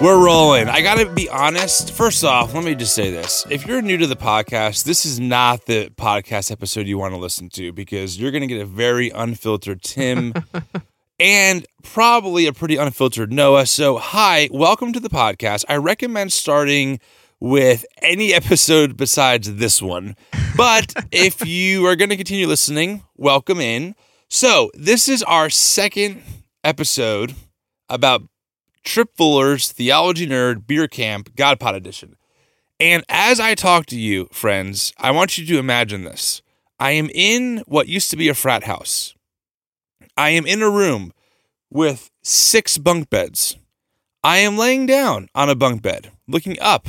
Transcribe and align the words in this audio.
We're 0.00 0.24
rolling. 0.24 0.66
I 0.70 0.80
got 0.80 0.96
to 0.96 1.10
be 1.10 1.28
honest. 1.28 1.92
First 1.92 2.24
off, 2.24 2.54
let 2.54 2.64
me 2.64 2.74
just 2.74 2.94
say 2.94 3.10
this. 3.10 3.44
If 3.50 3.66
you're 3.66 3.82
new 3.82 3.98
to 3.98 4.06
the 4.06 4.16
podcast, 4.16 4.84
this 4.84 5.04
is 5.04 5.20
not 5.20 5.66
the 5.66 5.90
podcast 5.90 6.50
episode 6.50 6.86
you 6.86 6.96
want 6.96 7.12
to 7.12 7.20
listen 7.20 7.50
to 7.50 7.70
because 7.70 8.18
you're 8.18 8.30
going 8.30 8.40
to 8.40 8.46
get 8.46 8.62
a 8.62 8.64
very 8.64 9.10
unfiltered 9.10 9.82
Tim 9.82 10.32
and 11.20 11.66
probably 11.82 12.46
a 12.46 12.52
pretty 12.54 12.78
unfiltered 12.78 13.30
Noah. 13.30 13.66
So, 13.66 13.98
hi, 13.98 14.48
welcome 14.50 14.94
to 14.94 15.00
the 15.00 15.10
podcast. 15.10 15.66
I 15.68 15.76
recommend 15.76 16.32
starting 16.32 16.98
with 17.38 17.84
any 18.00 18.32
episode 18.32 18.96
besides 18.96 19.56
this 19.56 19.82
one. 19.82 20.16
But 20.56 20.94
if 21.12 21.46
you 21.46 21.84
are 21.84 21.94
going 21.94 22.08
to 22.08 22.16
continue 22.16 22.46
listening, 22.46 23.04
welcome 23.18 23.60
in. 23.60 23.94
So, 24.28 24.70
this 24.72 25.10
is 25.10 25.22
our 25.24 25.50
second 25.50 26.22
episode 26.64 27.34
about 27.90 28.22
Tripp 28.84 29.16
Fuller's 29.16 29.72
Theology 29.72 30.26
Nerd 30.26 30.66
Beer 30.66 30.88
Camp 30.88 31.34
God 31.36 31.60
Pod 31.60 31.74
Edition. 31.74 32.16
And 32.78 33.04
as 33.08 33.38
I 33.38 33.54
talk 33.54 33.86
to 33.86 33.98
you, 33.98 34.28
friends, 34.32 34.92
I 34.98 35.10
want 35.10 35.36
you 35.36 35.46
to 35.46 35.58
imagine 35.58 36.04
this. 36.04 36.40
I 36.78 36.92
am 36.92 37.10
in 37.14 37.62
what 37.66 37.88
used 37.88 38.10
to 38.10 38.16
be 38.16 38.28
a 38.28 38.34
frat 38.34 38.64
house. 38.64 39.14
I 40.16 40.30
am 40.30 40.46
in 40.46 40.62
a 40.62 40.70
room 40.70 41.12
with 41.70 42.10
six 42.22 42.78
bunk 42.78 43.10
beds. 43.10 43.56
I 44.24 44.38
am 44.38 44.56
laying 44.56 44.86
down 44.86 45.28
on 45.34 45.50
a 45.50 45.54
bunk 45.54 45.82
bed, 45.82 46.10
looking 46.26 46.56
up 46.60 46.88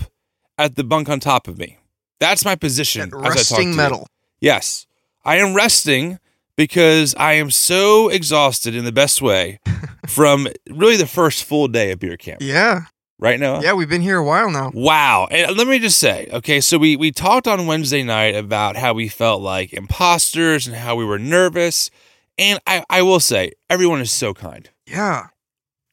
at 0.57 0.75
the 0.75 0.83
bunk 0.83 1.09
on 1.09 1.19
top 1.19 1.47
of 1.47 1.57
me. 1.57 1.77
That's 2.19 2.45
my 2.45 2.55
position. 2.55 3.09
That 3.09 3.17
as 3.17 3.21
I 3.21 3.25
talk 3.25 3.33
to 3.33 3.37
rusting 3.37 3.69
you. 3.71 3.75
metal. 3.75 4.07
Yes. 4.39 4.85
I 5.25 5.37
am 5.37 5.53
resting 5.53 6.19
because 6.55 7.15
I 7.15 7.33
am 7.33 7.51
so 7.51 8.09
exhausted 8.09 8.75
in 8.75 8.85
the 8.85 8.91
best 8.91 9.21
way 9.21 9.59
from 10.07 10.47
really 10.69 10.97
the 10.97 11.07
first 11.07 11.43
full 11.43 11.67
day 11.67 11.91
of 11.91 11.99
beer 11.99 12.17
camp. 12.17 12.41
Yeah. 12.41 12.85
Right 13.19 13.39
now? 13.39 13.61
Yeah, 13.61 13.73
we've 13.73 13.89
been 13.89 14.01
here 14.01 14.17
a 14.17 14.23
while 14.23 14.49
now. 14.49 14.71
Wow. 14.73 15.27
And 15.29 15.55
let 15.55 15.67
me 15.67 15.77
just 15.77 15.99
say, 15.99 16.27
okay, 16.33 16.59
so 16.59 16.79
we 16.79 16.95
we 16.95 17.11
talked 17.11 17.47
on 17.47 17.67
Wednesday 17.67 18.01
night 18.01 18.35
about 18.35 18.75
how 18.75 18.93
we 18.93 19.07
felt 19.07 19.43
like 19.43 19.73
imposters 19.73 20.65
and 20.65 20.75
how 20.75 20.95
we 20.95 21.05
were 21.05 21.19
nervous. 21.19 21.91
And 22.39 22.59
I, 22.65 22.83
I 22.89 23.03
will 23.03 23.19
say, 23.19 23.51
everyone 23.69 24.01
is 24.01 24.11
so 24.11 24.33
kind. 24.33 24.67
Yeah. 24.87 25.27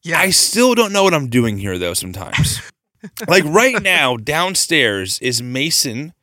Yeah. 0.01 0.19
I 0.19 0.31
still 0.31 0.73
don't 0.73 0.91
know 0.91 1.03
what 1.03 1.13
I'm 1.13 1.29
doing 1.29 1.59
here 1.59 1.77
though 1.77 1.93
sometimes. 1.93 2.61
like 3.27 3.43
right 3.45 3.81
now, 3.81 4.17
downstairs 4.17 5.19
is 5.19 5.41
Mason 5.41 6.13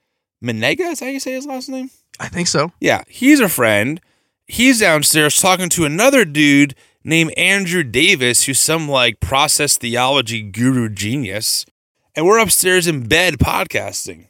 Mennenga. 0.43 0.91
Is 0.91 0.99
that 0.99 1.07
how 1.07 1.11
you 1.11 1.21
say 1.21 1.33
his 1.33 1.47
last 1.47 1.69
name? 1.69 1.91
I 2.19 2.29
think 2.29 2.49
so. 2.49 2.73
Yeah, 2.81 3.03
he's 3.09 3.41
a 3.41 3.49
friend. 3.49 4.01
He's 4.47 4.81
downstairs 4.81 5.41
talking 5.41 5.69
to 5.71 5.85
another 5.85 6.25
dude 6.25 6.75
named 7.03 7.33
Andrew 7.37 7.83
Davis, 7.83 8.45
who's 8.45 8.61
some 8.61 8.89
like 8.89 9.21
process 9.21 9.77
theology 9.77 10.43
guru 10.43 10.89
genius. 10.89 11.67
And 12.15 12.25
we're 12.25 12.39
upstairs 12.39 12.87
in 12.87 13.09
bed 13.09 13.35
podcasting. 13.39 14.29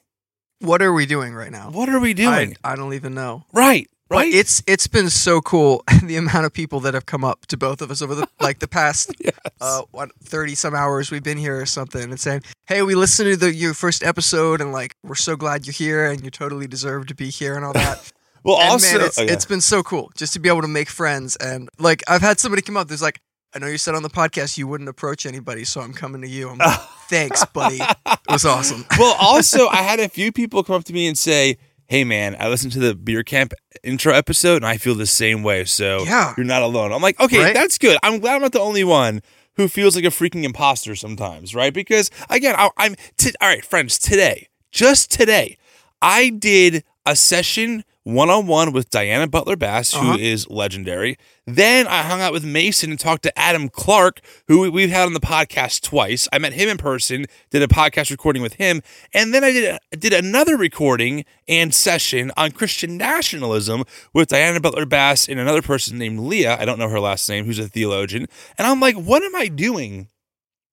What 0.60 0.80
are 0.82 0.92
we 0.92 1.04
doing 1.06 1.34
right 1.34 1.52
now? 1.52 1.70
What 1.70 1.88
are 1.90 2.00
we 2.00 2.14
doing? 2.14 2.56
I, 2.64 2.72
I 2.72 2.76
don't 2.76 2.94
even 2.94 3.14
know. 3.14 3.44
right, 3.52 3.86
But 4.08 4.16
right. 4.16 4.32
it's 4.34 4.62
it's 4.66 4.86
been 4.86 5.10
so 5.10 5.42
cool 5.42 5.84
the 6.02 6.16
amount 6.16 6.46
of 6.46 6.52
people 6.54 6.80
that 6.80 6.94
have 6.94 7.04
come 7.04 7.22
up 7.22 7.44
to 7.46 7.58
both 7.58 7.82
of 7.82 7.90
us 7.90 8.00
over 8.00 8.14
the 8.14 8.26
like 8.40 8.60
the 8.60 8.68
past 8.68 9.14
Yes. 9.20 9.34
uh 9.60 9.82
what 9.90 10.10
30 10.24 10.54
some 10.54 10.74
hours 10.74 11.10
we've 11.10 11.22
been 11.22 11.36
here 11.38 11.60
or 11.60 11.66
something 11.66 12.02
and 12.04 12.18
saying, 12.18 12.42
"Hey, 12.66 12.80
we 12.82 12.94
listened 12.94 13.30
to 13.30 13.36
the 13.36 13.52
your 13.54 13.74
first 13.74 14.02
episode 14.02 14.62
and 14.62 14.72
like 14.72 14.96
we're 15.04 15.14
so 15.14 15.36
glad 15.36 15.66
you're 15.66 15.74
here 15.74 16.10
and 16.10 16.24
you 16.24 16.30
totally 16.30 16.66
deserve 16.66 17.06
to 17.08 17.14
be 17.14 17.28
here 17.28 17.54
and 17.54 17.64
all 17.64 17.74
that." 17.74 18.10
well, 18.46 18.60
and 18.60 18.70
also, 18.70 18.96
man, 18.98 19.06
it's, 19.06 19.18
oh, 19.18 19.22
yeah. 19.22 19.32
it's 19.32 19.44
been 19.44 19.60
so 19.60 19.82
cool 19.82 20.10
just 20.16 20.32
to 20.32 20.38
be 20.40 20.48
able 20.48 20.62
to 20.62 20.68
make 20.68 20.88
friends 20.88 21.36
and 21.36 21.68
like 21.78 22.02
I've 22.08 22.22
had 22.22 22.38
somebody 22.40 22.62
come 22.62 22.76
up 22.76 22.88
there's 22.88 23.02
like 23.02 23.20
I 23.54 23.58
know 23.58 23.66
you 23.68 23.78
said 23.78 23.94
on 23.94 24.02
the 24.02 24.10
podcast 24.10 24.58
you 24.58 24.66
wouldn't 24.66 24.88
approach 24.88 25.24
anybody, 25.24 25.64
so 25.64 25.80
I'm 25.80 25.94
coming 25.94 26.20
to 26.20 26.28
you. 26.28 26.50
I'm 26.50 26.58
like, 26.58 26.78
thanks, 27.08 27.42
buddy. 27.46 27.78
It 27.80 28.18
was 28.28 28.44
awesome. 28.44 28.84
well, 28.98 29.16
also, 29.18 29.66
I 29.68 29.76
had 29.76 29.98
a 29.98 30.08
few 30.10 30.30
people 30.30 30.62
come 30.62 30.76
up 30.76 30.84
to 30.84 30.92
me 30.92 31.06
and 31.06 31.16
say, 31.16 31.56
"Hey, 31.86 32.04
man, 32.04 32.36
I 32.38 32.48
listened 32.48 32.72
to 32.74 32.80
the 32.80 32.94
beer 32.94 33.22
camp 33.22 33.54
intro 33.82 34.12
episode, 34.12 34.56
and 34.56 34.66
I 34.66 34.76
feel 34.76 34.94
the 34.94 35.06
same 35.06 35.42
way. 35.42 35.64
So 35.64 36.04
Yeah. 36.04 36.34
you're 36.36 36.44
not 36.44 36.62
alone." 36.62 36.92
I'm 36.92 37.00
like, 37.00 37.18
"Okay, 37.18 37.38
Right? 37.44 37.54
that's 37.54 37.78
good. 37.78 37.96
I'm 38.02 38.18
glad 38.18 38.34
I'm 38.34 38.42
not 38.42 38.52
the 38.52 38.60
only 38.60 38.84
one." 38.84 39.22
Who 39.54 39.68
feels 39.68 39.96
like 39.96 40.04
a 40.04 40.08
freaking 40.08 40.44
imposter 40.44 40.94
sometimes, 40.94 41.54
right? 41.54 41.72
Because 41.72 42.10
again, 42.28 42.54
I, 42.58 42.68
I'm 42.76 42.94
t- 43.16 43.32
all 43.40 43.48
right, 43.48 43.64
friends. 43.64 43.98
Today, 43.98 44.48
just 44.70 45.10
today, 45.10 45.56
I 46.02 46.28
did 46.28 46.84
a 47.06 47.16
session 47.16 47.82
one 48.06 48.30
on 48.30 48.46
one 48.46 48.70
with 48.70 48.88
Diana 48.88 49.26
Butler 49.26 49.56
Bass, 49.56 49.92
who 49.92 50.16
is 50.16 50.44
Uh-huh. 50.46 50.54
legendary. 50.54 51.16
Then 51.44 51.88
I 51.88 52.02
hung 52.02 52.20
out 52.20 52.32
with 52.32 52.44
Mason 52.44 52.90
and 52.90 53.00
talked 53.00 53.24
to 53.24 53.36
Adam 53.36 53.68
Clark, 53.68 54.20
who 54.46 54.60
we- 54.60 54.68
we've 54.68 54.90
had 54.90 55.06
on 55.06 55.12
the 55.12 55.18
podcast 55.20 55.80
twice. 55.82 56.28
I 56.32 56.38
met 56.38 56.52
him 56.52 56.68
in 56.68 56.76
person, 56.78 57.26
did 57.50 57.62
a 57.62 57.66
podcast 57.66 58.10
recording 58.12 58.42
with 58.42 58.54
him, 58.54 58.80
and 59.12 59.34
then 59.34 59.42
I 59.42 59.50
did 59.50 59.78
did 59.98 60.12
another 60.12 60.56
recording 60.56 61.24
and 61.48 61.74
session 61.74 62.30
on 62.36 62.52
Christian 62.52 62.96
nationalism 62.96 63.82
with 64.12 64.28
Diana 64.28 64.60
Butler 64.60 64.86
Bass 64.86 65.28
and 65.28 65.40
another 65.40 65.62
person 65.62 65.98
named 65.98 66.20
Leah. 66.20 66.56
I 66.60 66.64
don't 66.64 66.78
know 66.78 66.88
her 66.88 67.00
last 67.00 67.28
name, 67.28 67.44
who's 67.44 67.58
a 67.58 67.66
theologian. 67.68 68.28
And 68.56 68.68
I'm 68.68 68.78
like, 68.78 68.94
what 68.94 69.24
am 69.24 69.34
I 69.34 69.48
doing? 69.48 70.06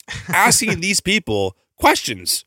Asking 0.27 0.81
these 0.81 1.00
people 1.01 1.57
questions. 1.77 2.45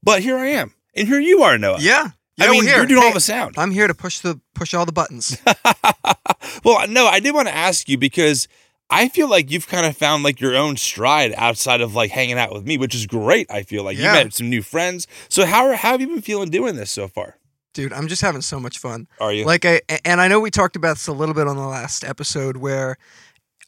But 0.00 0.22
here 0.22 0.38
I 0.38 0.46
am. 0.50 0.74
And 0.94 1.08
here 1.08 1.18
you 1.20 1.42
are, 1.42 1.58
Noah. 1.58 1.78
Yeah. 1.80 2.10
Yeah, 2.38 2.46
I 2.46 2.50
mean, 2.50 2.64
here. 2.64 2.76
you're 2.78 2.86
doing 2.86 3.02
all 3.02 3.12
the 3.12 3.20
sound. 3.20 3.56
I'm 3.58 3.70
here 3.72 3.86
to 3.88 3.94
push 3.94 4.20
the 4.20 4.40
push 4.54 4.72
all 4.74 4.86
the 4.86 4.92
buttons. 4.92 5.36
well, 6.64 6.86
no, 6.88 7.06
I 7.06 7.20
did 7.20 7.34
want 7.34 7.48
to 7.48 7.54
ask 7.54 7.88
you 7.88 7.98
because 7.98 8.48
I 8.90 9.08
feel 9.08 9.28
like 9.28 9.50
you've 9.50 9.66
kind 9.66 9.84
of 9.86 9.96
found 9.96 10.22
like 10.22 10.40
your 10.40 10.54
own 10.56 10.76
stride 10.76 11.34
outside 11.36 11.80
of 11.80 11.94
like 11.94 12.10
hanging 12.10 12.38
out 12.38 12.52
with 12.52 12.66
me, 12.66 12.78
which 12.78 12.94
is 12.94 13.06
great. 13.06 13.50
I 13.50 13.62
feel 13.62 13.82
like 13.84 13.96
Yeah. 13.98 14.16
you 14.18 14.24
met 14.24 14.32
some 14.34 14.48
new 14.48 14.62
friends. 14.62 15.06
So 15.28 15.44
how 15.44 15.66
are, 15.66 15.74
how 15.74 15.92
have 15.92 16.00
you 16.00 16.06
been 16.06 16.22
feeling 16.22 16.50
doing 16.50 16.76
this 16.76 16.90
so 16.90 17.08
far? 17.08 17.36
Dude, 17.74 17.92
I'm 17.92 18.08
just 18.08 18.22
having 18.22 18.40
so 18.40 18.58
much 18.58 18.78
fun. 18.78 19.06
Are 19.20 19.32
you? 19.32 19.44
Like 19.44 19.64
I 19.64 19.80
and 20.04 20.20
I 20.20 20.28
know 20.28 20.40
we 20.40 20.50
talked 20.50 20.74
about 20.76 20.94
this 20.96 21.06
a 21.06 21.12
little 21.12 21.34
bit 21.34 21.46
on 21.46 21.56
the 21.56 21.66
last 21.66 22.02
episode 22.02 22.56
where 22.56 22.96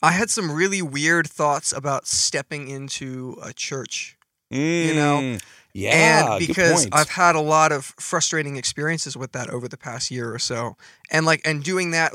I 0.03 0.13
had 0.13 0.31
some 0.31 0.51
really 0.51 0.81
weird 0.83 1.27
thoughts 1.29 1.73
about 1.73 2.07
stepping 2.07 2.69
into 2.69 3.37
a 3.43 3.53
church. 3.53 4.17
you 4.51 4.95
know, 4.95 5.19
Mm, 5.21 5.43
yeah, 5.73 6.35
and 6.35 6.47
because. 6.47 6.89
I've 6.93 7.11
had 7.11 7.37
a 7.37 7.41
lot 7.41 7.73
of 7.73 7.87
frustrating 7.99 8.57
experiences 8.57 9.17
with 9.17 9.33
that 9.33 9.51
over 9.51 9.69
the 9.69 9.77
past 9.77 10.11
year 10.11 10.33
or 10.35 10.39
so. 10.39 10.77
And 11.11 11.27
like 11.27 11.41
and 11.45 11.63
doing 11.63 11.91
that, 11.93 12.13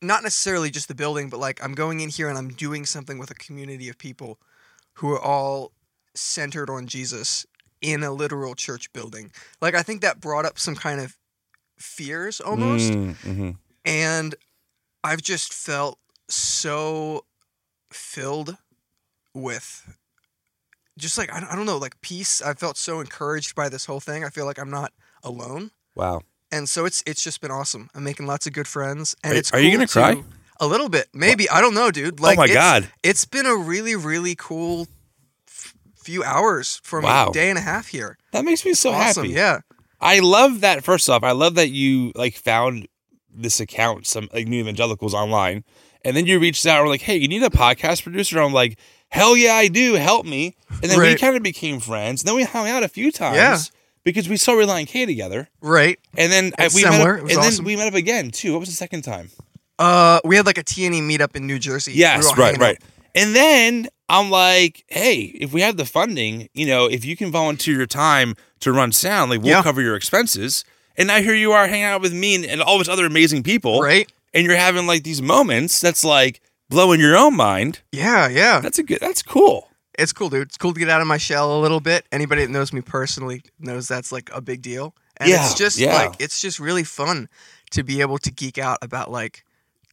not 0.00 0.22
necessarily 0.22 0.70
just 0.70 0.88
the 0.88 0.94
building, 0.94 1.28
but 1.28 1.40
like 1.40 1.62
I'm 1.62 1.74
going 1.74 2.00
in 2.00 2.08
here 2.08 2.28
and 2.28 2.38
I'm 2.38 2.50
doing 2.50 2.84
something 2.86 3.18
with 3.18 3.30
a 3.30 3.34
community 3.34 3.88
of 3.88 3.98
people 3.98 4.38
who 4.94 5.10
are 5.12 5.20
all 5.20 5.72
centered 6.14 6.70
on 6.70 6.86
Jesus 6.86 7.46
in 7.82 8.02
a 8.02 8.10
literal 8.10 8.54
church 8.54 8.92
building. 8.92 9.30
Like 9.60 9.74
I 9.74 9.82
think 9.82 10.00
that 10.02 10.20
brought 10.20 10.44
up 10.46 10.58
some 10.58 10.74
kind 10.74 11.00
of 11.00 11.16
fears 11.78 12.40
almost 12.40 12.92
Mm, 12.92 13.14
mhm. 13.16 13.56
and 13.84 14.34
I've 15.04 15.22
just 15.22 15.52
felt 15.52 15.98
so 16.28 17.24
filled 17.92 18.56
with 19.34 19.86
just 20.98 21.18
like 21.18 21.32
I 21.32 21.40
don't, 21.40 21.52
I 21.52 21.56
don't 21.56 21.66
know 21.66 21.78
like 21.78 22.00
peace. 22.00 22.40
I 22.42 22.54
felt 22.54 22.76
so 22.76 23.00
encouraged 23.00 23.54
by 23.54 23.68
this 23.68 23.84
whole 23.86 24.00
thing. 24.00 24.24
I 24.24 24.30
feel 24.30 24.44
like 24.46 24.58
I'm 24.58 24.70
not 24.70 24.92
alone, 25.22 25.70
Wow. 25.94 26.22
and 26.52 26.68
so 26.68 26.84
it's 26.84 27.02
it's 27.06 27.22
just 27.22 27.40
been 27.40 27.50
awesome. 27.50 27.90
I'm 27.94 28.04
making 28.04 28.26
lots 28.26 28.46
of 28.46 28.52
good 28.52 28.68
friends, 28.68 29.14
and 29.24 29.34
Are- 29.34 29.36
it's 29.36 29.52
are 29.52 29.60
you 29.60 29.70
cool 29.70 29.86
gonna 29.86 29.88
cry? 29.88 30.22
A 30.58 30.66
little 30.66 30.88
bit, 30.88 31.08
maybe. 31.12 31.50
I 31.50 31.60
don't 31.60 31.74
know, 31.74 31.90
dude. 31.90 32.18
Oh 32.20 32.22
like, 32.22 32.38
oh 32.38 32.40
my 32.42 32.44
it's- 32.44 32.56
god. 32.56 32.88
it's 33.02 33.24
been 33.24 33.46
a 33.46 33.54
really 33.56 33.94
really 33.96 34.34
cool 34.36 34.86
f- 35.48 35.74
few 36.02 36.22
hours 36.24 36.80
from 36.82 37.04
Wow. 37.04 37.28
a 37.28 37.32
day 37.32 37.50
and 37.50 37.58
a 37.58 37.62
half 37.62 37.88
here. 37.88 38.16
That 38.32 38.44
makes 38.44 38.64
me 38.64 38.72
so 38.74 38.90
awesome, 38.92 39.24
happy. 39.24 39.34
yeah. 39.34 39.60
I 40.00 40.20
love 40.20 40.60
that. 40.60 40.84
First 40.84 41.08
off, 41.10 41.22
I 41.22 41.32
love 41.32 41.54
that 41.56 41.70
you 41.70 42.12
like 42.14 42.34
found 42.36 42.86
this 43.30 43.60
account, 43.60 44.06
some 44.06 44.28
like 44.32 44.46
new 44.46 44.60
evangelicals 44.60 45.12
online, 45.14 45.62
and 46.04 46.16
then 46.16 46.24
you 46.26 46.38
reached 46.38 46.64
out 46.66 46.76
and 46.78 46.84
were 46.84 46.90
like, 46.90 47.02
"Hey, 47.02 47.16
you 47.16 47.28
need 47.28 47.42
a 47.42 47.50
podcast 47.50 48.02
producer?" 48.02 48.38
I'm 48.40 48.52
like, 48.54 48.78
"Hell 49.10 49.36
yeah, 49.36 49.54
I 49.54 49.68
do. 49.68 49.94
Help 49.94 50.26
me!" 50.26 50.54
And 50.82 50.90
then 50.90 51.00
we 51.00 51.14
kind 51.16 51.36
of 51.36 51.42
became 51.42 51.80
friends. 51.80 52.22
And 52.22 52.28
then 52.28 52.36
we 52.36 52.44
hung 52.44 52.68
out 52.68 52.82
a 52.82 52.88
few 52.88 53.10
times 53.12 53.36
Yeah. 53.36 53.58
because 54.04 54.28
we 54.28 54.36
saw 54.36 54.52
Relient 54.52 54.88
K 54.88 55.06
together, 55.06 55.48
Right. 55.60 55.98
and 56.16 56.30
then 56.32 56.52
I, 56.58 56.68
we 56.74 56.84
met 56.84 57.00
up, 57.00 57.18
It 57.18 57.22
was 57.24 57.32
then 57.34 57.38
awesome. 57.44 57.64
we 57.64 57.76
met 57.76 57.88
up 57.88 57.94
again 57.94 58.30
too. 58.30 58.52
What 58.52 58.60
was 58.60 58.68
the 58.68 58.74
second 58.74 59.02
time? 59.02 59.30
Uh, 59.78 60.20
we 60.24 60.36
had 60.36 60.46
like 60.46 60.58
a 60.58 60.64
TNE 60.64 61.02
meetup 61.02 61.36
in 61.36 61.46
New 61.46 61.58
Jersey. 61.58 61.92
Yes, 61.94 62.26
all 62.26 62.34
right, 62.34 62.56
right. 62.58 62.78
And 63.14 63.34
then 63.34 63.88
I'm 64.08 64.30
like, 64.30 64.84
hey, 64.88 65.22
if 65.40 65.52
we 65.52 65.60
have 65.62 65.76
the 65.76 65.84
funding, 65.86 66.48
you 66.54 66.66
know, 66.66 66.86
if 66.86 67.04
you 67.04 67.16
can 67.16 67.30
volunteer 67.30 67.74
your 67.76 67.86
time 67.86 68.34
to 68.60 68.72
run 68.72 68.92
sound, 68.92 69.30
like 69.30 69.40
we'll 69.40 69.50
Yeah. 69.50 69.62
cover 69.62 69.80
your 69.82 69.96
expenses. 69.96 70.64
And 70.98 71.08
now 71.08 71.20
here 71.20 71.34
you 71.34 71.52
are 71.52 71.66
hanging 71.66 71.84
out 71.84 72.00
with 72.00 72.12
me 72.14 72.34
and, 72.36 72.44
and 72.46 72.62
all 72.62 72.78
these 72.78 72.88
other 72.88 73.04
amazing 73.06 73.42
people. 73.42 73.80
Right. 73.80 74.10
And 74.32 74.46
you're 74.46 74.56
having 74.56 74.86
like 74.86 75.02
these 75.02 75.20
moments 75.20 75.80
that's 75.80 76.04
like 76.04 76.40
blowing 76.68 77.00
your 77.00 77.16
own 77.16 77.36
mind. 77.36 77.80
Yeah, 77.92 78.28
yeah. 78.28 78.60
That's 78.60 78.78
a 78.78 78.82
good 78.82 79.00
that's 79.00 79.22
cool. 79.22 79.68
It's 79.98 80.12
cool, 80.12 80.28
dude. 80.28 80.48
It's 80.48 80.58
cool 80.58 80.74
to 80.74 80.80
get 80.80 80.90
out 80.90 81.00
of 81.00 81.06
my 81.06 81.16
shell 81.16 81.58
a 81.58 81.60
little 81.60 81.80
bit. 81.80 82.04
Anybody 82.12 82.44
that 82.44 82.50
knows 82.50 82.72
me 82.72 82.82
personally 82.82 83.42
knows 83.58 83.88
that's 83.88 84.12
like 84.12 84.30
a 84.32 84.40
big 84.40 84.62
deal. 84.62 84.94
And 85.16 85.30
Yeah, 85.30 85.44
it's 85.44 85.54
just 85.54 85.78
yeah. 85.78 85.94
like 85.94 86.20
it's 86.20 86.40
just 86.40 86.60
really 86.60 86.84
fun 86.84 87.28
to 87.70 87.82
be 87.82 88.00
able 88.00 88.18
to 88.18 88.30
geek 88.30 88.58
out 88.58 88.78
about 88.82 89.10
like 89.10 89.44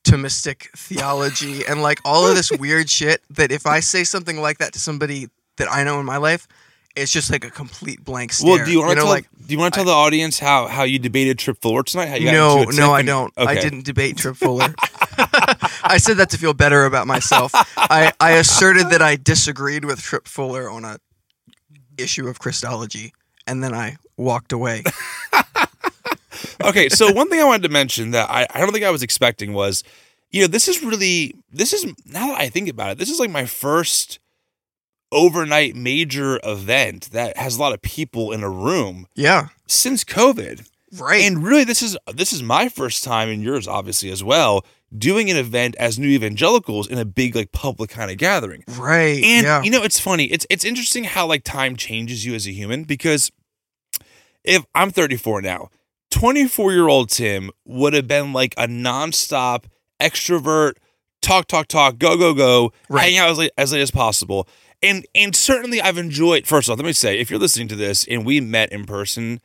Thomistic 0.03 0.69
theology 0.77 1.65
and 1.67 1.81
like 1.81 1.99
all 2.03 2.27
of 2.27 2.35
this 2.35 2.51
weird 2.51 2.89
shit 2.89 3.21
that 3.29 3.51
if 3.51 3.65
I 3.65 3.79
say 3.79 4.03
something 4.03 4.41
like 4.41 4.57
that 4.57 4.73
to 4.73 4.79
somebody 4.79 5.27
that 5.57 5.71
I 5.71 5.83
know 5.83 5.99
in 5.99 6.05
my 6.05 6.17
life, 6.17 6.47
it's 6.95 7.11
just 7.11 7.31
like 7.31 7.45
a 7.45 7.49
complete 7.49 8.03
blank 8.03 8.33
stare. 8.33 8.57
Well, 8.57 8.65
do 8.65 8.71
you 8.71 8.79
want 8.79 8.91
to 8.91 8.95
know, 8.95 9.01
tell? 9.03 9.09
like 9.09 9.29
do 9.47 9.53
you 9.53 9.59
want 9.59 9.73
to 9.73 9.77
tell 9.77 9.85
the 9.85 9.91
audience 9.91 10.39
how 10.39 10.67
how 10.67 10.83
you 10.83 10.99
debated 10.99 11.39
Tripp 11.39 11.61
Fuller 11.61 11.83
tonight? 11.83 12.07
How 12.07 12.15
you 12.15 12.31
no, 12.31 12.63
no, 12.65 12.91
I 12.91 13.01
don't. 13.01 13.33
I 13.37 13.55
didn't 13.55 13.85
debate 13.85 14.17
Tripp 14.17 14.35
Fuller. 14.35 14.73
I 15.83 15.97
said 15.97 16.17
that 16.17 16.29
to 16.31 16.37
feel 16.37 16.53
better 16.53 16.85
about 16.85 17.07
myself. 17.07 17.51
I, 17.77 18.11
I 18.19 18.31
asserted 18.33 18.89
that 18.89 19.01
I 19.01 19.15
disagreed 19.15 19.85
with 19.85 20.01
Tripp 20.01 20.27
Fuller 20.27 20.69
on 20.69 20.85
a 20.85 20.97
issue 21.97 22.27
of 22.27 22.39
Christology, 22.39 23.13
and 23.45 23.63
then 23.63 23.73
I 23.73 23.97
walked 24.17 24.51
away. 24.51 24.83
okay, 26.63 26.89
so 26.89 27.11
one 27.11 27.29
thing 27.29 27.39
I 27.39 27.43
wanted 27.45 27.63
to 27.63 27.69
mention 27.69 28.11
that 28.11 28.29
I, 28.29 28.47
I 28.53 28.59
don't 28.59 28.71
think 28.71 28.85
I 28.85 28.89
was 28.91 29.03
expecting 29.03 29.53
was, 29.53 29.83
you 30.31 30.41
know, 30.41 30.47
this 30.47 30.67
is 30.67 30.81
really 30.83 31.35
this 31.51 31.73
is 31.73 31.85
now 32.05 32.27
that 32.27 32.39
I 32.39 32.49
think 32.49 32.69
about 32.69 32.91
it, 32.91 32.97
this 32.97 33.09
is 33.09 33.19
like 33.19 33.29
my 33.29 33.45
first 33.45 34.19
overnight 35.11 35.75
major 35.75 36.39
event 36.43 37.11
that 37.11 37.37
has 37.37 37.57
a 37.57 37.61
lot 37.61 37.73
of 37.73 37.81
people 37.81 38.31
in 38.31 38.41
a 38.43 38.49
room 38.49 39.05
Yeah, 39.15 39.49
since 39.67 40.03
COVID. 40.03 40.67
right. 40.97 41.21
And 41.21 41.43
really 41.43 41.63
this 41.63 41.83
is 41.83 41.95
this 42.11 42.33
is 42.33 42.41
my 42.41 42.67
first 42.67 43.03
time 43.03 43.29
and 43.29 43.43
yours 43.43 43.67
obviously 43.67 44.09
as 44.09 44.23
well 44.23 44.65
doing 44.95 45.29
an 45.31 45.37
event 45.37 45.75
as 45.79 45.97
new 45.97 46.07
evangelicals 46.07 46.87
in 46.87 46.97
a 46.97 47.05
big 47.05 47.35
like 47.35 47.51
public 47.51 47.89
kind 47.89 48.11
of 48.11 48.17
gathering. 48.17 48.63
right. 48.77 49.23
And 49.23 49.45
yeah. 49.45 49.61
you 49.63 49.71
know, 49.71 49.83
it's 49.83 49.99
funny. 49.99 50.25
It's 50.25 50.45
it's 50.49 50.63
interesting 50.65 51.03
how 51.03 51.25
like 51.25 51.43
time 51.43 51.75
changes 51.75 52.25
you 52.25 52.33
as 52.35 52.47
a 52.47 52.51
human 52.51 52.83
because 52.83 53.31
if 54.43 54.65
I'm 54.75 54.91
34 54.91 55.41
now, 55.41 55.69
24 56.11 56.73
year 56.73 56.87
old 56.87 57.09
Tim 57.09 57.49
would 57.65 57.93
have 57.93 58.07
been 58.07 58.33
like 58.33 58.53
a 58.57 58.67
nonstop 58.67 59.65
extrovert, 60.01 60.73
talk, 61.21 61.47
talk, 61.47 61.67
talk, 61.67 61.97
go, 61.97 62.17
go, 62.17 62.33
go, 62.33 62.71
Right. 62.89 63.03
hang 63.05 63.17
out 63.17 63.29
as 63.29 63.37
late, 63.37 63.51
as 63.57 63.71
late 63.71 63.81
as 63.81 63.91
possible. 63.91 64.47
And 64.81 65.05
and 65.15 65.33
certainly 65.35 65.81
I've 65.81 65.97
enjoyed. 65.97 66.45
First 66.45 66.69
off, 66.69 66.77
let 66.77 66.85
me 66.85 66.91
say, 66.93 67.17
if 67.17 67.29
you're 67.31 67.39
listening 67.39 67.69
to 67.69 67.75
this 67.75 68.05
and 68.05 68.25
we 68.25 68.41
met 68.41 68.71
in 68.73 68.85
person, 68.85 69.39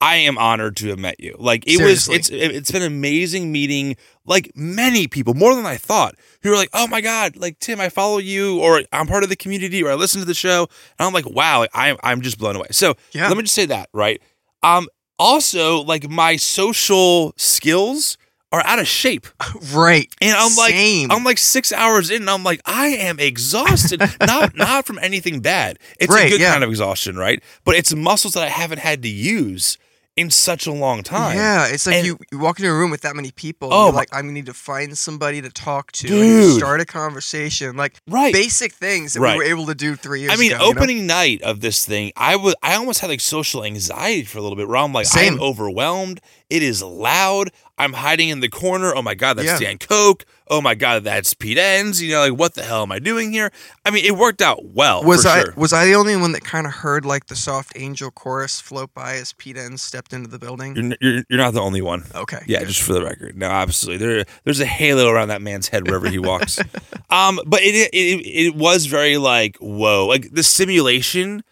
I 0.00 0.16
am 0.16 0.38
honored 0.38 0.76
to 0.78 0.88
have 0.88 0.98
met 0.98 1.20
you. 1.20 1.36
Like 1.38 1.66
it 1.66 1.76
Seriously. 1.76 2.16
was, 2.18 2.30
it's 2.30 2.56
it's 2.56 2.70
been 2.70 2.82
amazing 2.82 3.52
meeting 3.52 3.96
like 4.24 4.50
many 4.54 5.06
people, 5.06 5.34
more 5.34 5.54
than 5.54 5.66
I 5.66 5.76
thought, 5.76 6.14
who 6.42 6.50
were 6.50 6.56
like, 6.56 6.70
"Oh 6.72 6.86
my 6.86 7.00
god, 7.00 7.36
like 7.36 7.58
Tim, 7.58 7.80
I 7.80 7.88
follow 7.90 8.18
you, 8.18 8.60
or 8.60 8.82
I'm 8.92 9.06
part 9.06 9.24
of 9.24 9.28
the 9.28 9.36
community, 9.36 9.82
or 9.82 9.90
I 9.90 9.94
listen 9.94 10.20
to 10.20 10.26
the 10.26 10.34
show," 10.34 10.68
and 10.98 11.06
I'm 11.06 11.12
like, 11.12 11.28
"Wow, 11.28 11.60
like, 11.60 11.70
I'm 11.74 11.96
I'm 12.02 12.20
just 12.22 12.38
blown 12.38 12.56
away." 12.56 12.68
So 12.70 12.94
Yeah. 13.12 13.28
let 13.28 13.36
me 13.36 13.42
just 13.42 13.54
say 13.54 13.66
that, 13.66 13.90
right? 13.92 14.22
Um, 14.62 14.88
also, 15.18 15.82
like 15.82 16.08
my 16.08 16.36
social 16.36 17.34
skills 17.36 18.16
are 18.52 18.62
out 18.64 18.78
of 18.78 18.88
shape. 18.88 19.26
right. 19.72 20.12
And 20.20 20.32
I'm 20.32 20.56
like, 20.56 20.72
Same. 20.72 21.10
I'm 21.10 21.24
like 21.24 21.38
six 21.38 21.72
hours 21.72 22.10
in, 22.10 22.22
and 22.22 22.30
I'm 22.30 22.42
like, 22.42 22.60
I 22.64 22.88
am 22.88 23.18
exhausted. 23.20 24.00
not 24.20 24.56
not 24.56 24.86
from 24.86 24.98
anything 25.00 25.40
bad. 25.40 25.78
It's 25.98 26.14
a 26.14 26.28
good 26.28 26.40
yeah. 26.40 26.52
kind 26.52 26.64
of 26.64 26.70
exhaustion, 26.70 27.16
right? 27.16 27.42
But 27.64 27.74
it's 27.76 27.94
muscles 27.94 28.32
that 28.32 28.42
I 28.44 28.48
haven't 28.48 28.78
had 28.80 29.02
to 29.02 29.08
use 29.08 29.76
in 30.20 30.30
such 30.30 30.66
a 30.66 30.72
long 30.72 31.02
time. 31.02 31.36
Yeah, 31.36 31.66
it's 31.66 31.86
like 31.86 31.96
And- 31.96 32.06
you, 32.06 32.18
you 32.30 32.38
walk 32.38 32.58
into 32.58 32.70
a 32.70 32.74
room 32.74 32.90
with 32.90 33.00
that 33.02 33.16
many 33.16 33.30
people. 33.30 33.70
Oh, 33.72 33.86
you're 33.86 33.92
like 33.94 34.08
I'm 34.12 34.22
gonna 34.22 34.32
need 34.32 34.46
to 34.46 34.54
find 34.54 34.96
somebody 34.96 35.40
to 35.42 35.50
talk 35.50 35.92
to, 35.92 36.06
and 36.08 36.16
Dude. 36.42 36.56
start 36.58 36.80
a 36.80 36.84
conversation, 36.84 37.76
like 37.76 37.94
Right. 38.08 38.32
basic 38.32 38.72
things 38.74 39.14
that 39.14 39.20
Right. 39.20 39.38
we 39.38 39.44
were 39.44 39.50
able 39.50 39.66
to 39.66 39.74
do 39.74 39.96
three 39.96 40.20
years 40.20 40.32
I 40.32 40.36
mean, 40.36 40.52
ago. 40.52 40.64
you 40.66 40.74
know? 40.74 40.78
opening 40.80 41.06
night 41.06 41.42
of 41.42 41.60
this 41.60 41.84
thing, 41.84 42.12
I 42.16 42.36
was 42.36 42.54
I 42.62 42.74
almost 42.76 43.00
had 43.00 43.10
like 43.10 43.20
social 43.20 43.64
anxiety 43.64 44.24
for 44.24 44.38
a 44.38 44.42
little 44.42 44.56
bit 44.56 44.68
where 44.68 44.76
I'm 44.76 44.92
like, 44.92 45.06
Same. 45.06 45.34
I'm 45.34 45.40
overwhelmed. 45.42 46.20
It 46.50 46.62
is 46.62 46.82
loud. 46.82 47.50
I'm 47.78 47.94
hiding 47.94 48.28
in 48.28 48.40
the 48.40 48.48
corner. 48.50 48.94
Oh 48.94 49.00
my 49.00 49.14
god, 49.14 49.38
that's 49.38 49.46
Yeah. 49.46 49.58
Dan 49.58 49.78
Koch. 49.78 50.24
Oh 50.48 50.60
my 50.60 50.74
god, 50.74 51.04
that's 51.04 51.32
Pete 51.32 51.56
Enns. 51.56 52.02
You 52.02 52.10
know, 52.12 52.20
like 52.28 52.38
what 52.38 52.54
the 52.54 52.62
hell 52.62 52.82
am 52.82 52.92
I 52.92 52.98
doing 52.98 53.32
here? 53.32 53.50
I 53.86 53.90
mean, 53.90 54.04
it 54.04 54.16
worked 54.16 54.42
out 54.42 54.64
well. 54.74 55.02
Was 55.02 55.22
for 55.22 55.28
I 55.28 55.40
sure. 55.42 55.54
was 55.56 55.72
I 55.72 55.86
the 55.86 55.94
only 55.94 56.14
one 56.16 56.32
that 56.32 56.44
kind 56.44 56.66
of 56.66 56.72
heard 56.74 57.06
like 57.06 57.26
the 57.28 57.36
soft 57.36 57.72
angel 57.76 58.10
chorus 58.10 58.60
float 58.60 58.92
by 58.92 59.14
as 59.14 59.32
Pete 59.32 59.56
Enns 59.56 59.80
stepped 59.80 60.12
into 60.12 60.28
the 60.28 60.38
building? 60.38 60.76
You're, 60.76 60.96
you're, 61.00 61.24
you're 61.30 61.38
not 61.38 61.54
the 61.54 61.60
only 61.62 61.80
one. 61.80 62.04
Okay. 62.14 62.40
Yeah, 62.46 62.58
good. 62.58 62.68
just 62.68 62.82
for 62.82 62.92
the 62.92 63.02
record. 63.02 63.38
No, 63.38 63.46
absolutely. 63.46 64.06
There, 64.06 64.24
there's 64.44 64.60
a 64.60 64.66
halo 64.66 65.08
around 65.08 65.28
that 65.28 65.40
man's 65.40 65.68
head 65.68 65.86
wherever 65.86 66.10
he 66.10 66.18
walks. 66.18 66.58
um, 67.10 67.40
but 67.46 67.60
it, 67.62 67.88
it 67.94 67.96
it 68.26 68.54
was 68.56 68.86
very 68.86 69.16
like 69.16 69.56
whoa, 69.58 70.06
like 70.06 70.32
the 70.32 70.42
simulation. 70.42 71.44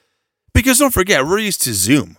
Because 0.52 0.78
don't 0.78 0.92
forget, 0.92 1.24
we're 1.24 1.38
used 1.38 1.62
to 1.62 1.72
Zoom. 1.72 2.16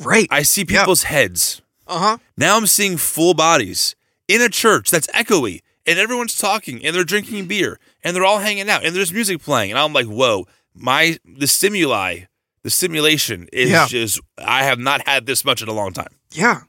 right. 0.00 0.28
I 0.30 0.42
see 0.42 0.64
people's 0.64 1.02
heads. 1.02 1.60
Uh 1.88 1.98
huh. 1.98 2.18
Now 2.36 2.56
I'm 2.56 2.66
seeing 2.66 2.96
full 2.96 3.34
bodies 3.34 3.96
in 4.28 4.40
a 4.42 4.48
church 4.48 4.90
that's 4.90 5.06
echoey, 5.08 5.60
and 5.86 5.98
everyone's 5.98 6.36
talking, 6.36 6.84
and 6.84 6.94
they're 6.94 7.04
drinking 7.04 7.46
beer, 7.46 7.78
and 8.04 8.14
they're 8.14 8.24
all 8.24 8.38
hanging 8.40 8.68
out, 8.68 8.84
and 8.84 8.94
there's 8.94 9.12
music 9.12 9.42
playing, 9.42 9.70
and 9.70 9.78
I'm 9.78 9.92
like, 9.92 10.06
whoa, 10.06 10.46
my 10.74 11.18
the 11.24 11.46
stimuli, 11.46 12.20
the 12.62 12.70
stimulation 12.70 13.48
is 13.52 13.70
Yeah. 13.70 13.86
just. 13.86 14.20
I 14.36 14.64
have 14.64 14.78
not 14.78 15.06
had 15.08 15.26
this 15.26 15.44
much 15.44 15.62
in 15.62 15.68
a 15.68 15.72
long 15.72 15.92
time. 15.92 16.14
Yeah. 16.30 16.60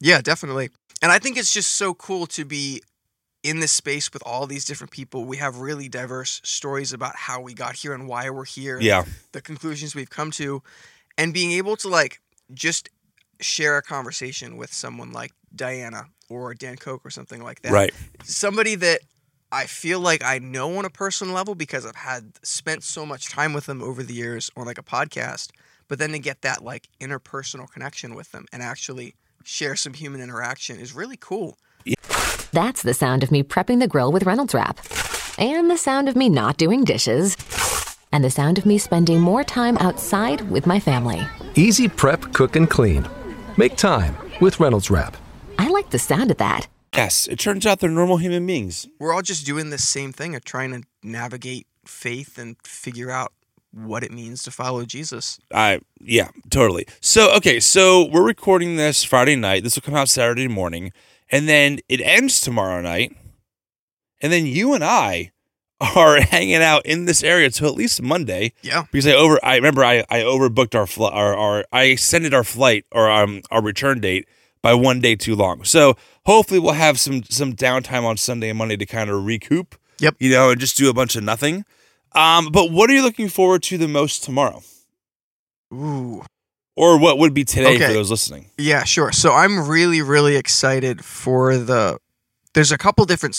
Yeah, 0.00 0.20
definitely. 0.20 0.70
And 1.02 1.10
I 1.10 1.18
think 1.18 1.36
it's 1.36 1.52
just 1.52 1.70
so 1.74 1.92
cool 1.94 2.26
to 2.28 2.44
be 2.44 2.82
in 3.42 3.60
this 3.60 3.72
space 3.72 4.12
with 4.12 4.22
all 4.26 4.46
these 4.46 4.64
different 4.64 4.90
people. 4.92 5.24
We 5.24 5.36
have 5.38 5.58
really 5.58 5.88
diverse 5.88 6.40
stories 6.44 6.92
about 6.92 7.14
how 7.16 7.40
we 7.40 7.54
got 7.54 7.74
here 7.76 7.92
and 7.94 8.06
why 8.08 8.30
we're 8.30 8.44
here. 8.44 8.78
Yeah, 8.80 9.04
the 9.32 9.40
conclusions 9.40 9.94
we've 9.94 10.10
come 10.10 10.30
to 10.32 10.62
and 11.16 11.34
being 11.34 11.52
able 11.52 11.76
to 11.78 11.88
like 11.88 12.20
just 12.54 12.88
share 13.40 13.76
a 13.76 13.82
conversation 13.82 14.56
with 14.56 14.72
someone 14.72 15.12
like 15.12 15.32
Diana 15.54 16.06
or 16.28 16.54
Dan 16.54 16.76
Koch 16.76 17.04
or 17.04 17.10
something 17.10 17.42
like 17.42 17.62
that. 17.62 17.72
right. 17.72 17.94
Somebody 18.24 18.74
that 18.76 19.00
I 19.50 19.64
feel 19.64 20.00
like 20.00 20.22
I 20.22 20.38
know 20.38 20.76
on 20.76 20.84
a 20.84 20.90
personal 20.90 21.34
level 21.34 21.54
because 21.54 21.86
I've 21.86 21.96
had 21.96 22.32
spent 22.42 22.82
so 22.82 23.06
much 23.06 23.30
time 23.30 23.54
with 23.54 23.66
them 23.66 23.82
over 23.82 24.02
the 24.02 24.12
years 24.12 24.50
on 24.56 24.66
like 24.66 24.78
a 24.78 24.82
podcast, 24.82 25.50
but 25.88 25.98
then 25.98 26.12
to 26.12 26.18
get 26.18 26.42
that 26.42 26.62
like 26.62 26.88
interpersonal 27.00 27.70
connection 27.70 28.14
with 28.14 28.30
them 28.32 28.46
and 28.52 28.62
actually 28.62 29.14
share 29.44 29.74
some 29.74 29.94
human 29.94 30.20
interaction 30.20 30.78
is 30.78 30.94
really 30.94 31.16
cool. 31.16 31.58
That's 32.52 32.82
the 32.82 32.94
sound 32.94 33.22
of 33.22 33.30
me 33.30 33.42
prepping 33.42 33.78
the 33.80 33.88
grill 33.88 34.12
with 34.12 34.24
Reynolds 34.24 34.54
Wrap. 34.54 34.80
And 35.38 35.70
the 35.70 35.78
sound 35.78 36.08
of 36.08 36.16
me 36.16 36.28
not 36.28 36.56
doing 36.56 36.84
dishes. 36.84 37.36
And 38.12 38.24
the 38.24 38.30
sound 38.30 38.58
of 38.58 38.66
me 38.66 38.78
spending 38.78 39.20
more 39.20 39.44
time 39.44 39.78
outside 39.78 40.50
with 40.50 40.66
my 40.66 40.80
family. 40.80 41.26
Easy 41.54 41.88
prep, 41.88 42.32
cook, 42.32 42.56
and 42.56 42.68
clean. 42.68 43.08
Make 43.58 43.74
time 43.74 44.16
with 44.40 44.60
Reynolds 44.60 44.88
Wrap. 44.88 45.16
I 45.58 45.68
like 45.70 45.90
the 45.90 45.98
sound 45.98 46.30
of 46.30 46.36
that. 46.36 46.68
Yes, 46.94 47.26
it 47.26 47.40
turns 47.40 47.66
out 47.66 47.80
they're 47.80 47.90
normal 47.90 48.18
human 48.18 48.46
beings. 48.46 48.86
We're 49.00 49.12
all 49.12 49.20
just 49.20 49.44
doing 49.44 49.70
the 49.70 49.78
same 49.78 50.12
thing 50.12 50.36
of 50.36 50.44
trying 50.44 50.70
to 50.70 50.86
navigate 51.02 51.66
faith 51.84 52.38
and 52.38 52.54
figure 52.62 53.10
out 53.10 53.32
what 53.72 54.04
it 54.04 54.12
means 54.12 54.44
to 54.44 54.52
follow 54.52 54.84
Jesus. 54.84 55.40
I 55.52 55.80
yeah, 56.00 56.28
totally. 56.50 56.86
So 57.00 57.34
okay, 57.34 57.58
so 57.58 58.06
we're 58.06 58.22
recording 58.22 58.76
this 58.76 59.02
Friday 59.02 59.34
night. 59.34 59.64
This 59.64 59.74
will 59.74 59.82
come 59.82 59.96
out 59.96 60.08
Saturday 60.08 60.46
morning, 60.46 60.92
and 61.28 61.48
then 61.48 61.80
it 61.88 62.00
ends 62.00 62.40
tomorrow 62.40 62.80
night. 62.80 63.16
And 64.20 64.32
then 64.32 64.46
you 64.46 64.72
and 64.72 64.84
I 64.84 65.32
are 65.80 66.20
hanging 66.20 66.56
out 66.62 66.84
in 66.86 67.04
this 67.04 67.22
area 67.22 67.50
till 67.50 67.68
at 67.68 67.74
least 67.74 68.02
Monday 68.02 68.52
Yeah. 68.62 68.84
because 68.90 69.06
I 69.06 69.12
over 69.12 69.38
I 69.44 69.56
remember 69.56 69.84
I 69.84 70.04
I 70.10 70.20
overbooked 70.20 70.74
our 70.74 70.86
flight 70.86 71.12
our, 71.12 71.36
our 71.36 71.64
I 71.72 71.84
extended 71.84 72.34
our 72.34 72.44
flight 72.44 72.84
or 72.92 73.10
um 73.10 73.42
our 73.50 73.62
return 73.62 74.00
date 74.00 74.26
by 74.60 74.74
one 74.74 75.00
day 75.00 75.14
too 75.14 75.36
long. 75.36 75.62
So 75.64 75.96
hopefully 76.26 76.58
we'll 76.60 76.72
have 76.74 76.98
some 76.98 77.22
some 77.24 77.54
downtime 77.54 78.04
on 78.04 78.16
Sunday 78.16 78.48
and 78.48 78.58
Monday 78.58 78.76
to 78.76 78.86
kind 78.86 79.08
of 79.08 79.24
recoup. 79.24 79.76
Yep. 80.00 80.16
You 80.18 80.30
know, 80.30 80.50
and 80.50 80.60
just 80.60 80.76
do 80.76 80.88
a 80.90 80.94
bunch 80.94 81.14
of 81.16 81.22
nothing. 81.24 81.64
Um, 82.12 82.50
but 82.50 82.70
what 82.72 82.88
are 82.90 82.94
you 82.94 83.02
looking 83.02 83.28
forward 83.28 83.62
to 83.64 83.78
the 83.78 83.86
most 83.88 84.24
tomorrow? 84.24 84.62
Ooh. 85.72 86.24
Or 86.76 86.98
what 86.98 87.18
would 87.18 87.34
be 87.34 87.44
today 87.44 87.74
Okay. 87.74 87.86
for 87.88 87.92
those 87.92 88.10
listening? 88.10 88.50
Yeah, 88.56 88.84
sure. 88.84 89.10
So 89.12 89.32
I'm 89.32 89.68
really, 89.68 90.00
really 90.02 90.36
excited 90.36 91.04
for 91.04 91.56
the. 91.58 91.98
There's 92.54 92.72
a 92.72 92.78
couple 92.78 93.04
different 93.04 93.34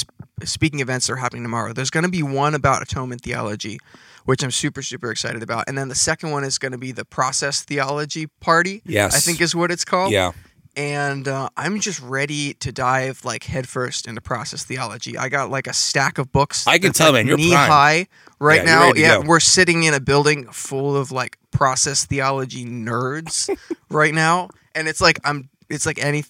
speaking 0.46 0.80
events 0.80 1.08
that 1.08 1.14
are 1.14 1.18
happening 1.18 1.44
tomorrow. 1.44 1.74
There's 1.74 1.90
going 1.90 2.04
to 2.06 2.10
be 2.12 2.24
one 2.24 2.56
about 2.56 2.82
atonement 2.82 3.22
theology, 3.22 3.80
which 4.26 4.44
I'm 4.44 4.52
super, 4.52 4.82
super 4.82 5.12
excited 5.12 5.42
about, 5.44 5.66
and 5.68 5.78
then 5.78 5.88
the 5.90 5.96
second 5.96 6.32
one 6.32 6.44
is 6.44 6.58
going 6.58 6.72
to 6.74 6.78
be 6.78 6.92
the 6.92 7.06
process 7.06 7.64
theology 7.64 8.28
party. 8.28 8.82
Yes. 8.86 9.16
I 9.16 9.20
think 9.20 9.42
is 9.42 9.56
what 9.56 9.72
it's 9.72 9.86
called. 9.86 10.12
Yeah. 10.12 10.32
and 10.76 11.28
uh, 11.28 11.50
I'm 11.58 11.80
just 11.80 12.00
ready 12.02 12.54
to 12.56 12.72
dive 12.72 13.26
like 13.26 13.44
headfirst 13.44 14.08
into 14.08 14.22
process 14.22 14.64
theology. 14.64 15.18
I 15.18 15.28
got 15.30 15.50
like 15.50 15.68
a 15.68 15.74
stack 15.74 16.18
of 16.18 16.32
books. 16.32 16.66
I 16.68 16.78
can 16.80 16.94
tell, 16.94 17.12
like, 17.12 17.26
man, 17.26 17.28
you're 17.28 17.38
knee 17.38 17.52
primed. 17.52 17.72
high 17.72 18.08
right 18.40 18.60
Yeah, 18.64 18.76
now. 18.76 18.94
Yeah, 18.94 19.22
go. 19.22 19.28
we're 19.28 19.40
sitting 19.42 19.84
in 19.84 19.94
a 19.94 20.00
building 20.00 20.46
full 20.52 20.96
of 20.96 21.12
like 21.12 21.38
process 21.52 22.06
theology 22.06 22.66
nerds 22.66 23.50
right 23.90 24.14
now, 24.14 24.50
and 24.76 24.88
it's 24.88 25.02
like 25.02 25.20
I'm. 25.24 25.50
It's 25.70 25.86
like 25.86 26.04
any 26.04 26.24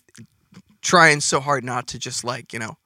trying 0.82 1.20
so 1.22 1.39
hard 1.39 1.63
not 1.63 1.88
to 1.88 2.00
just 2.00 2.24
like 2.24 2.54
you 2.54 2.60
know 2.60 2.78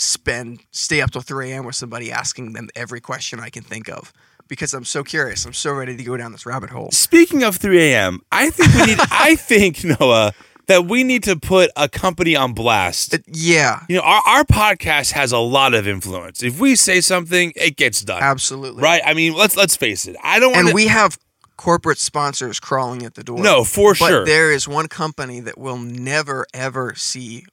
spend 0.00 0.60
stay 0.70 1.00
up 1.00 1.10
till 1.10 1.20
3 1.20 1.52
a.m. 1.52 1.64
with 1.64 1.74
somebody 1.74 2.10
asking 2.10 2.52
them 2.54 2.68
every 2.74 3.00
question 3.00 3.38
I 3.40 3.50
can 3.50 3.62
think 3.62 3.88
of 3.88 4.12
because 4.48 4.74
I'm 4.74 4.84
so 4.84 5.04
curious. 5.04 5.44
I'm 5.44 5.52
so 5.52 5.72
ready 5.72 5.96
to 5.96 6.02
go 6.02 6.16
down 6.16 6.32
this 6.32 6.46
rabbit 6.46 6.70
hole. 6.70 6.90
Speaking 6.90 7.42
of 7.42 7.56
3 7.56 7.92
a.m., 7.92 8.20
I 8.32 8.50
think 8.50 8.74
we 8.74 8.86
need. 8.86 8.98
I 9.10 9.36
think 9.36 9.84
Noah 9.84 10.32
that 10.66 10.86
we 10.86 11.02
need 11.02 11.24
to 11.24 11.34
put 11.36 11.68
a 11.76 11.88
company 11.88 12.36
on 12.36 12.52
blast. 12.52 13.14
It- 13.14 13.24
yeah, 13.26 13.80
you 13.88 13.96
know, 13.96 14.02
our, 14.02 14.22
our 14.26 14.44
podcast 14.44 15.12
has 15.12 15.32
a 15.32 15.38
lot 15.38 15.74
of 15.74 15.86
influence. 15.88 16.42
If 16.42 16.60
we 16.60 16.76
say 16.76 17.00
something, 17.00 17.52
it 17.56 17.76
gets 17.76 18.02
done. 18.02 18.22
absolutely. 18.22 18.82
Right? 18.82 19.02
I 19.04 19.14
mean, 19.14 19.34
let's 19.34 19.56
let's 19.56 19.76
face 19.76 20.06
it. 20.06 20.16
I 20.22 20.38
don't 20.38 20.52
want 20.52 20.66
And 20.68 20.74
we 20.74 20.86
have 20.86 21.18
corporate 21.56 21.98
sponsors 21.98 22.58
crawling 22.58 23.04
at 23.04 23.14
the 23.14 23.22
door. 23.24 23.38
No, 23.38 23.64
for 23.64 23.92
but 23.98 24.08
sure. 24.08 24.24
there 24.24 24.50
is 24.50 24.66
one 24.66 24.88
company 24.88 25.40
that 25.40 25.58
we'll 25.58 25.76
never 25.78 26.46
ever 26.54 26.94
see 26.94 27.44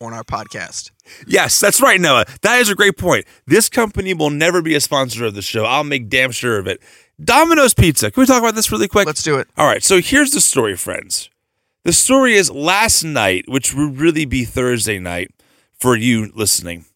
on 0.00 0.12
our 0.12 0.24
podcast. 0.24 0.90
Yes, 1.26 1.60
that's 1.60 1.80
right, 1.80 2.00
Noah. 2.00 2.24
That 2.42 2.60
is 2.60 2.68
a 2.68 2.74
great 2.74 2.96
point. 2.96 3.26
This 3.46 3.68
company 3.68 4.14
will 4.14 4.30
never 4.30 4.62
be 4.62 4.74
a 4.74 4.80
sponsor 4.80 5.24
of 5.24 5.34
the 5.34 5.42
show. 5.42 5.64
I'll 5.64 5.84
make 5.84 6.08
damn 6.08 6.32
sure 6.32 6.58
of 6.58 6.66
it. 6.66 6.80
Domino's 7.22 7.74
Pizza. 7.74 8.10
Can 8.10 8.20
we 8.20 8.26
talk 8.26 8.40
about 8.40 8.54
this 8.54 8.72
really 8.72 8.88
quick? 8.88 9.06
Let's 9.06 9.22
do 9.22 9.38
it. 9.38 9.48
All 9.56 9.66
right, 9.66 9.82
so 9.82 10.00
here's 10.00 10.32
the 10.32 10.40
story, 10.40 10.76
friends. 10.76 11.30
The 11.84 11.92
story 11.92 12.34
is 12.34 12.50
last 12.50 13.04
night, 13.04 13.44
which 13.46 13.74
would 13.74 13.98
really 13.98 14.24
be 14.24 14.44
Thursday 14.44 14.98
night 14.98 15.30
for 15.78 15.96
you 15.96 16.32
listening. 16.34 16.86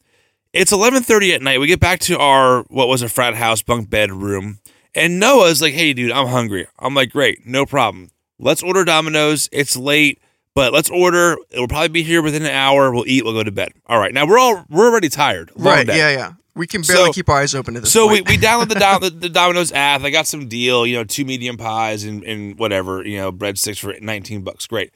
It's 0.53 0.73
11:30 0.73 1.35
at 1.35 1.43
night. 1.43 1.61
We 1.61 1.67
get 1.67 1.79
back 1.79 2.01
to 2.01 2.19
our 2.19 2.63
what 2.69 2.89
was 2.89 3.03
a 3.03 3.09
frat 3.09 3.35
house 3.35 3.61
bunk 3.61 3.91
bed 3.91 4.11
room, 4.11 4.61
and 4.95 5.21
Noah's 5.21 5.61
like, 5.61 5.75
"Hey, 5.75 5.93
dude, 5.93 6.11
I'm 6.11 6.29
hungry." 6.29 6.67
I'm 6.79 6.95
like, 6.95 7.11
"Great, 7.11 7.47
no 7.47 7.67
problem. 7.67 8.11
Let's 8.39 8.63
order 8.63 8.83
Domino's. 8.85 9.49
It's 9.53 9.77
late, 9.77 10.21
but 10.55 10.73
let's 10.73 10.91
order. 10.91 11.37
It'll 11.51 11.69
probably 11.69 11.89
be 11.89 12.03
here 12.03 12.23
within 12.23 12.43
an 12.43 12.51
hour. 12.51 12.93
We'll 12.93 13.07
eat. 13.07 13.25
We'll 13.25 13.35
go 13.35 13.43
to 13.45 13.53
bed. 13.53 13.73
All 13.87 13.99
right. 13.99 14.13
Now 14.13 14.27
we're 14.27 14.39
all 14.39 14.65
we're 14.69 14.87
already 14.89 15.09
tired. 15.09 15.51
Long 15.57 15.75
right? 15.75 15.87
day. 15.87 15.97
Yeah, 15.99 16.11
yeah. 16.11 16.33
We 16.55 16.67
can 16.67 16.83
barely 16.83 17.05
So- 17.07 17.13
keep 17.13 17.29
our 17.29 17.39
eyes 17.41 17.55
open 17.55 17.75
to 17.75 17.81
this. 17.81 17.93
So 17.93 18.09
we, 18.09 18.17
point. 18.23 18.29
we 18.31 18.37
download 18.37 18.69
the, 18.69 18.75
Dom- 18.81 19.01
the, 19.01 19.11
the 19.11 19.29
Domino's 19.29 19.71
app. 19.73 20.03
I 20.03 20.11
got 20.11 20.27
some 20.27 20.49
deal, 20.49 20.85
you 20.87 20.97
know, 20.97 21.05
two 21.05 21.25
medium 21.25 21.57
pies 21.57 22.03
and, 22.03 22.25
and 22.25 22.59
whatever, 22.59 23.07
you 23.07 23.17
know, 23.19 23.31
breadsticks 23.31 23.79
for 23.79 23.95
19 24.01 24.43
bucks. 24.43 24.67
Great. 24.67 24.93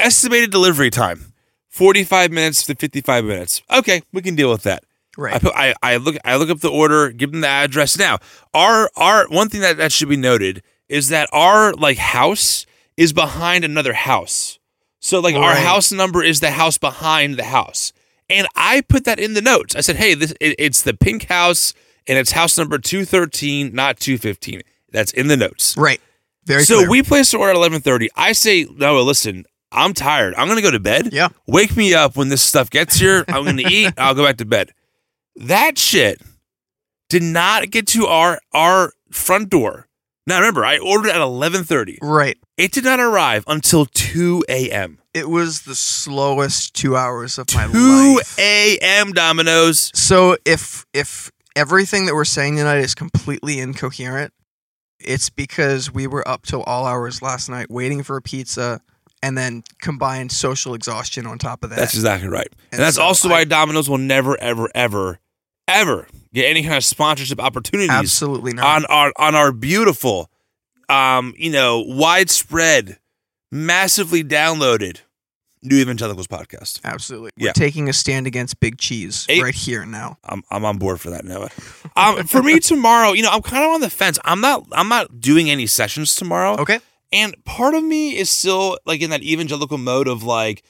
Estimated 0.00 0.50
delivery 0.50 0.90
time 0.90 1.32
45 1.68 2.32
minutes 2.32 2.66
to 2.66 2.74
55 2.74 3.24
minutes. 3.24 3.62
Okay, 3.72 4.02
we 4.12 4.22
can 4.22 4.34
deal 4.34 4.50
with 4.50 4.64
that. 4.64 4.82
right. 5.16 5.34
I 5.34 5.38
put 5.38 5.52
I, 5.54 5.74
I 5.84 5.96
look 5.98 6.16
I 6.24 6.34
look 6.34 6.50
up 6.50 6.58
the 6.58 6.70
order, 6.70 7.10
give 7.12 7.30
them 7.30 7.42
the 7.42 7.48
address. 7.48 7.96
Now, 7.96 8.18
our 8.52 8.90
our 8.96 9.28
one 9.28 9.48
thing 9.48 9.60
that, 9.60 9.76
that 9.76 9.92
should 9.92 10.08
be 10.08 10.16
noted 10.16 10.62
is 10.88 11.10
that 11.10 11.28
our 11.32 11.72
like 11.74 11.98
house 11.98 12.66
is 12.96 13.12
behind 13.12 13.64
another 13.64 13.92
house. 13.92 14.58
So 15.04 15.20
like 15.20 15.34
our 15.34 15.54
house 15.54 15.92
number 15.92 16.22
is 16.24 16.40
the 16.40 16.50
house 16.50 16.78
behind 16.78 17.36
the 17.36 17.44
house. 17.44 17.92
And 18.30 18.46
I 18.56 18.80
put 18.80 19.04
that 19.04 19.18
in 19.20 19.34
the 19.34 19.42
notes. 19.42 19.76
I 19.76 19.82
said, 19.82 19.96
"Hey, 19.96 20.14
this 20.14 20.32
it, 20.40 20.54
it's 20.58 20.80
the 20.80 20.94
pink 20.94 21.24
house 21.24 21.74
and 22.06 22.16
it's 22.18 22.32
house 22.32 22.56
number 22.56 22.78
213, 22.78 23.74
not 23.74 24.00
215." 24.00 24.62
That's 24.92 25.12
in 25.12 25.28
the 25.28 25.36
notes. 25.36 25.76
right. 25.76 26.00
Very 26.46 26.64
so 26.64 26.78
clear. 26.78 26.90
we 26.90 27.02
placed 27.02 27.32
the 27.32 27.36
order 27.38 27.50
at 27.50 27.56
11:30. 27.56 28.08
I 28.16 28.32
say, 28.32 28.66
"No, 28.76 28.98
listen, 29.02 29.44
I'm 29.70 29.92
tired. 29.92 30.34
I'm 30.36 30.46
going 30.46 30.56
to 30.56 30.62
go 30.62 30.70
to 30.70 30.80
bed. 30.80 31.10
Yeah. 31.12 31.28
Wake 31.46 31.76
me 31.76 31.92
up 31.92 32.16
when 32.16 32.30
this 32.30 32.42
stuff 32.42 32.70
gets 32.70 32.96
here. 32.96 33.26
I'm 33.28 33.44
going 33.44 33.56
to 33.64 33.70
eat. 33.70 33.92
I'll 33.98 34.14
go 34.14 34.24
back 34.24 34.38
to 34.38 34.46
bed." 34.46 34.70
That 35.36 35.76
shit 35.76 36.22
did 37.10 37.22
not 37.22 37.70
get 37.70 37.86
to 37.88 38.06
our 38.06 38.40
our 38.54 38.94
front 39.10 39.50
door. 39.50 39.86
Now 40.26 40.38
remember, 40.38 40.64
I 40.64 40.78
ordered 40.78 41.10
at 41.10 41.16
11:30. 41.20 41.98
right. 42.02 42.36
It 42.56 42.72
did 42.72 42.84
not 42.84 43.00
arrive 43.00 43.44
until 43.46 43.84
2 43.86 44.44
a.m. 44.48 44.98
It 45.12 45.28
was 45.28 45.62
the 45.62 45.74
slowest 45.74 46.74
two 46.74 46.96
hours 46.96 47.36
of 47.38 47.46
my 47.54 47.64
life. 47.66 47.72
2 47.72 48.14
life. 48.16 48.38
a.m. 48.38 49.12
Domino's. 49.12 49.90
So 49.94 50.36
if 50.44 50.86
if 50.94 51.30
everything 51.56 52.06
that 52.06 52.14
we're 52.14 52.24
saying 52.24 52.56
tonight 52.56 52.78
is 52.78 52.94
completely 52.94 53.58
incoherent, 53.60 54.32
it's 54.98 55.28
because 55.30 55.92
we 55.92 56.06
were 56.06 56.26
up 56.26 56.46
till 56.46 56.62
all 56.62 56.86
hours 56.86 57.20
last 57.20 57.48
night 57.50 57.70
waiting 57.70 58.02
for 58.02 58.16
a 58.16 58.22
pizza 58.22 58.80
and 59.22 59.36
then 59.38 59.62
combined 59.80 60.30
social 60.32 60.74
exhaustion 60.74 61.26
on 61.26 61.38
top 61.38 61.64
of 61.64 61.70
that. 61.70 61.76
That's 61.76 61.94
exactly 61.94 62.28
right. 62.28 62.48
And, 62.72 62.72
And 62.72 62.80
that's 62.82 62.96
so 62.96 63.02
also 63.02 63.28
I- 63.28 63.32
why 63.32 63.44
Domino's 63.44 63.88
will 63.90 63.98
never, 63.98 64.38
ever, 64.40 64.68
ever, 64.74 65.18
ever 65.68 66.06
get 66.32 66.46
any 66.46 66.62
kind 66.62 66.74
of 66.76 66.84
sponsorship 66.84 67.40
opportunities 67.40 67.90
Absolutely 67.90 68.52
not. 68.52 68.64
on 68.66 68.84
our 68.86 69.12
on 69.18 69.34
our 69.34 69.52
beautiful, 69.52 70.30
um, 70.88 71.34
you 71.36 71.50
know, 71.50 71.84
widespread, 71.86 72.98
massively 73.50 74.22
downloaded 74.24 75.00
New 75.62 75.76
Evangelicals 75.80 76.26
podcast. 76.26 76.80
Absolutely. 76.84 77.30
Yeah. 77.36 77.48
We're 77.48 77.52
taking 77.54 77.88
a 77.88 77.92
stand 77.92 78.26
against 78.26 78.60
big 78.60 78.78
cheese 78.78 79.24
Eight- 79.28 79.42
right 79.42 79.54
here 79.54 79.82
and 79.82 79.92
now. 79.92 80.18
I'm 80.24 80.42
I'm 80.50 80.64
on 80.64 80.78
board 80.78 81.00
for 81.00 81.10
that, 81.10 81.24
Noah. 81.24 81.50
Um, 81.96 82.26
for 82.26 82.42
me 82.42 82.58
tomorrow, 82.60 83.12
you 83.12 83.22
know, 83.22 83.30
I'm 83.30 83.42
kind 83.42 83.64
of 83.64 83.70
on 83.70 83.80
the 83.80 83.90
fence. 83.90 84.18
I'm 84.24 84.40
not 84.40 84.66
I'm 84.72 84.88
not 84.88 85.20
doing 85.20 85.50
any 85.50 85.66
sessions 85.66 86.14
tomorrow. 86.14 86.56
Okay. 86.58 86.80
And 87.12 87.36
part 87.44 87.74
of 87.74 87.84
me 87.84 88.16
is 88.16 88.28
still 88.28 88.76
like 88.84 89.00
in 89.00 89.10
that 89.10 89.22
evangelical 89.22 89.78
mode 89.78 90.08
of 90.08 90.24
like, 90.24 90.64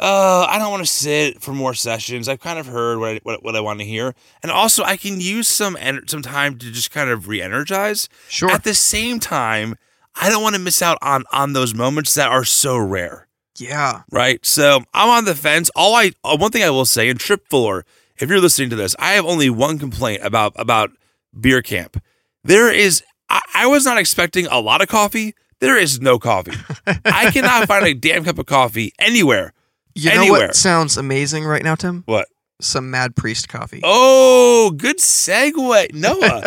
uh, 0.00 0.46
I 0.48 0.58
don't 0.58 0.70
want 0.70 0.82
to 0.82 0.90
sit 0.90 1.42
for 1.42 1.52
more 1.52 1.74
sessions. 1.74 2.26
I've 2.26 2.40
kind 2.40 2.58
of 2.58 2.66
heard 2.66 2.98
what 2.98 3.08
I, 3.10 3.20
what, 3.22 3.44
what 3.44 3.54
I 3.54 3.60
want 3.60 3.80
to 3.80 3.84
hear, 3.84 4.14
and 4.42 4.50
also 4.50 4.82
I 4.82 4.96
can 4.96 5.20
use 5.20 5.46
some 5.46 5.76
en- 5.78 6.08
some 6.08 6.22
time 6.22 6.56
to 6.58 6.72
just 6.72 6.90
kind 6.90 7.10
of 7.10 7.28
re-energize. 7.28 8.08
Sure. 8.28 8.50
At 8.50 8.64
the 8.64 8.72
same 8.72 9.20
time, 9.20 9.74
I 10.16 10.30
don't 10.30 10.42
want 10.42 10.54
to 10.54 10.60
miss 10.60 10.80
out 10.80 10.96
on 11.02 11.24
on 11.32 11.52
those 11.52 11.74
moments 11.74 12.14
that 12.14 12.30
are 12.30 12.44
so 12.44 12.78
rare, 12.78 13.28
yeah. 13.58 14.02
right? 14.10 14.44
So 14.44 14.80
I'm 14.94 15.10
on 15.10 15.26
the 15.26 15.34
fence. 15.34 15.70
All 15.76 15.94
I 15.94 16.12
uh, 16.24 16.38
one 16.38 16.50
thing 16.50 16.62
I 16.62 16.70
will 16.70 16.86
say, 16.86 17.10
and 17.10 17.20
Tripp 17.20 17.46
Fuller, 17.50 17.84
if 18.18 18.30
you're 18.30 18.40
listening 18.40 18.70
to 18.70 18.76
this, 18.76 18.96
I 18.98 19.12
have 19.12 19.26
only 19.26 19.50
one 19.50 19.78
complaint 19.78 20.22
about 20.24 20.54
about 20.56 20.92
beer 21.38 21.60
camp. 21.60 22.02
There 22.42 22.72
is 22.72 23.02
I, 23.28 23.42
I 23.54 23.66
was 23.66 23.84
not 23.84 23.98
expecting 23.98 24.46
a 24.46 24.60
lot 24.60 24.80
of 24.80 24.88
coffee. 24.88 25.34
There 25.58 25.76
is 25.76 26.00
no 26.00 26.18
coffee. 26.18 26.56
I 27.04 27.30
cannot 27.30 27.68
find 27.68 27.86
a 27.86 27.92
damn 27.92 28.24
cup 28.24 28.38
of 28.38 28.46
coffee 28.46 28.94
anywhere. 28.98 29.52
You 29.94 30.10
know 30.14 30.20
Anywhere. 30.22 30.40
what 30.48 30.56
sounds 30.56 30.96
amazing 30.96 31.44
right 31.44 31.62
now, 31.62 31.74
Tim? 31.74 32.02
What? 32.06 32.28
Some 32.60 32.90
Mad 32.90 33.16
Priest 33.16 33.48
coffee. 33.48 33.80
Oh, 33.82 34.70
good 34.76 34.98
segue, 34.98 35.94
Noah. 35.94 36.42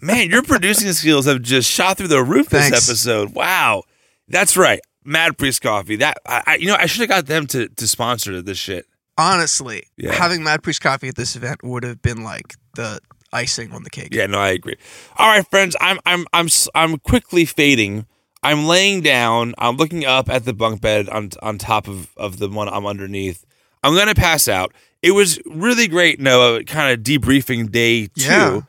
Man, 0.00 0.30
your 0.30 0.42
producing 0.42 0.92
skills 0.92 1.26
have 1.26 1.42
just 1.42 1.70
shot 1.70 1.98
through 1.98 2.08
the 2.08 2.22
roof 2.22 2.48
this 2.48 2.68
episode. 2.72 3.34
Wow, 3.34 3.82
that's 4.28 4.56
right. 4.56 4.80
Mad 5.04 5.36
Priest 5.38 5.60
Coffee. 5.62 5.96
That 5.96 6.16
I, 6.26 6.42
I 6.46 6.54
you 6.56 6.66
know 6.66 6.76
I 6.78 6.86
should 6.86 7.00
have 7.00 7.08
got 7.08 7.26
them 7.26 7.46
to 7.48 7.68
to 7.68 7.86
sponsor 7.88 8.40
this 8.42 8.58
shit. 8.58 8.86
Honestly, 9.18 9.84
Yeah. 9.98 10.12
having 10.12 10.42
Mad 10.42 10.62
Priest 10.62 10.80
coffee 10.80 11.08
at 11.08 11.16
this 11.16 11.36
event 11.36 11.62
would 11.62 11.84
have 11.84 12.00
been 12.00 12.22
like 12.24 12.54
the 12.74 13.00
icing 13.32 13.72
on 13.72 13.82
the 13.82 13.90
cake. 13.90 14.08
Yeah, 14.14 14.26
no, 14.26 14.38
I 14.38 14.50
agree. 14.50 14.76
All 15.18 15.28
right, 15.28 15.46
friends, 15.50 15.76
I'm 15.80 15.98
I'm 16.06 16.26
I'm 16.32 16.46
s- 16.46 16.68
I'm 16.74 16.98
quickly 16.98 17.44
fading. 17.44 18.06
I'm 18.42 18.66
laying 18.66 19.02
down. 19.02 19.54
I'm 19.58 19.76
looking 19.76 20.04
up 20.04 20.30
at 20.30 20.44
the 20.44 20.52
bunk 20.54 20.80
bed 20.80 21.08
on 21.08 21.30
on 21.42 21.58
top 21.58 21.88
of 21.88 22.10
of 22.16 22.38
the 22.38 22.48
one 22.48 22.68
I'm 22.68 22.86
underneath. 22.86 23.44
I'm 23.82 23.94
gonna 23.94 24.14
pass 24.14 24.48
out. 24.48 24.72
It 25.02 25.12
was 25.12 25.38
really 25.46 25.88
great, 25.88 26.20
Noah, 26.20 26.64
kind 26.64 26.92
of 26.92 27.04
debriefing 27.04 27.70
day 27.70 28.06
two. 28.06 28.22
Yeah. 28.22 28.60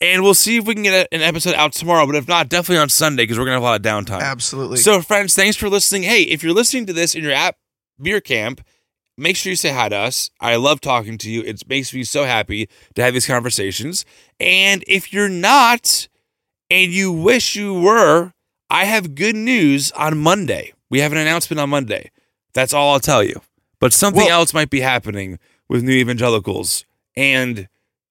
And 0.00 0.22
we'll 0.22 0.34
see 0.34 0.56
if 0.58 0.66
we 0.66 0.74
can 0.74 0.82
get 0.82 1.06
a- 1.10 1.14
an 1.14 1.22
episode 1.22 1.54
out 1.54 1.72
tomorrow, 1.72 2.04
but 2.06 2.16
if 2.16 2.28
not, 2.28 2.48
definitely 2.50 2.82
on 2.82 2.88
Sunday 2.90 3.22
because 3.22 3.38
we're 3.38 3.46
gonna 3.46 3.54
have 3.56 3.62
a 3.62 3.64
lot 3.64 3.80
of 3.80 3.82
downtime. 3.82 4.20
Absolutely. 4.20 4.76
So, 4.78 5.00
friends, 5.00 5.34
thanks 5.34 5.56
for 5.56 5.68
listening. 5.70 6.02
Hey, 6.02 6.22
if 6.22 6.42
you're 6.42 6.52
listening 6.52 6.86
to 6.86 6.92
this 6.92 7.14
in 7.14 7.22
your 7.22 7.32
app 7.32 7.56
beer 8.00 8.20
camp, 8.20 8.60
make 9.16 9.36
sure 9.36 9.50
you 9.50 9.56
say 9.56 9.72
hi 9.72 9.88
to 9.88 9.96
us. 9.96 10.30
I 10.40 10.56
love 10.56 10.80
talking 10.82 11.16
to 11.18 11.30
you. 11.30 11.40
It 11.42 11.62
makes 11.68 11.94
me 11.94 12.04
so 12.04 12.24
happy 12.24 12.68
to 12.94 13.02
have 13.02 13.14
these 13.14 13.26
conversations. 13.26 14.04
And 14.38 14.84
if 14.86 15.12
you're 15.14 15.30
not, 15.30 16.08
and 16.70 16.92
you 16.92 17.10
wish 17.10 17.56
you 17.56 17.72
were, 17.72 18.32
I 18.70 18.84
have 18.84 19.14
good 19.14 19.36
news 19.36 19.92
on 19.92 20.18
Monday. 20.18 20.72
We 20.90 21.00
have 21.00 21.12
an 21.12 21.18
announcement 21.18 21.60
on 21.60 21.70
Monday. 21.70 22.10
That's 22.52 22.72
all 22.72 22.92
I'll 22.92 23.00
tell 23.00 23.22
you. 23.22 23.40
But 23.80 23.92
something 23.92 24.24
Well- 24.24 24.40
else 24.40 24.54
might 24.54 24.70
be 24.70 24.80
happening 24.80 25.38
with 25.68 25.82
New 25.82 25.92
Evangelicals, 25.92 26.84
and 27.16 27.68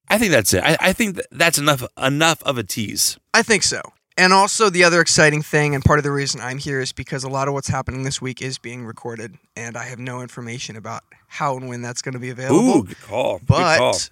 I 0.10 0.18
think 0.18 0.32
that's 0.32 0.54
it. 0.54 0.64
I, 0.64 0.78
I 0.80 0.94
think 0.94 1.16
that 1.16 1.28
that's 1.32 1.58
enough 1.58 1.84
enough 2.02 2.44
of 2.44 2.58
a 2.58 2.64
tease. 2.64 3.18
I 3.34 3.42
think 3.44 3.64
so. 3.64 3.82
And 4.18 4.32
also, 4.32 4.70
the 4.70 4.84
other 4.86 5.02
exciting 5.02 5.42
thing, 5.42 5.76
and 5.76 5.84
part 5.84 6.00
of 6.00 6.04
the 6.04 6.12
reason 6.12 6.40
I'm 6.40 6.58
here 6.58 6.80
is 6.80 6.94
because 6.94 7.26
a 7.26 7.30
lot 7.30 7.50
of 7.50 7.54
what's 7.54 7.68
happening 7.68 8.04
this 8.04 8.22
week 8.22 8.42
is 8.42 8.58
being 8.58 8.86
recorded, 8.86 9.36
and 9.58 9.76
I 9.76 9.86
have 9.86 10.00
no 10.00 10.22
information 10.22 10.78
about 10.78 11.04
how 11.28 11.58
and 11.58 11.68
when 11.68 11.82
that's 11.82 12.02
going 12.02 12.14
to 12.14 12.20
be 12.20 12.30
available. 12.30 12.78
Ooh, 12.78 12.84
good 12.86 13.02
call. 13.02 13.40
Good 13.40 13.48
call. 13.48 13.92
but 13.92 14.10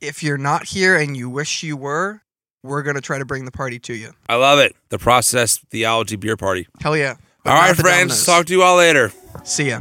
if 0.00 0.22
you're 0.22 0.38
not 0.38 0.66
here 0.66 0.96
and 0.96 1.16
you 1.16 1.28
wish 1.28 1.62
you 1.64 1.76
were, 1.76 2.22
we're 2.62 2.82
going 2.82 2.94
to 2.96 3.00
try 3.00 3.18
to 3.18 3.24
bring 3.24 3.44
the 3.44 3.50
party 3.50 3.78
to 3.80 3.94
you. 3.94 4.12
I 4.28 4.36
love 4.36 4.58
it. 4.58 4.74
The 4.88 4.98
process 4.98 5.58
theology 5.58 6.16
beer 6.16 6.36
party. 6.36 6.68
Hell 6.80 6.96
yeah. 6.96 7.16
But 7.44 7.50
All 7.54 7.60
right, 7.60 7.76
friends. 7.76 8.24
Talk 8.24 8.46
to 8.46 8.52
you 8.52 8.62
all 8.62 8.76
later. 8.76 9.12
See 9.44 9.68
ya. 9.68 9.80